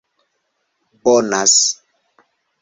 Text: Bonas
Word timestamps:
Bonas 1.03 1.53